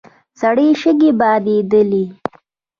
سرې 0.39 0.67
شګې 0.81 1.09
بادېدلې. 1.19 2.05